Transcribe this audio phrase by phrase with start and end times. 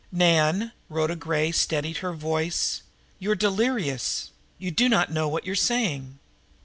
[0.11, 2.81] "Nan" Rhoda Gray steadied her voice
[3.19, 4.31] "you re delirious.
[4.57, 6.17] You do not know what you are saying.